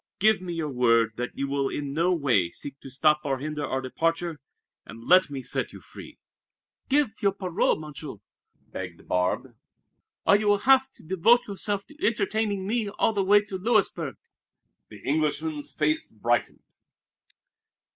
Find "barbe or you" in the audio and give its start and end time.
9.07-10.47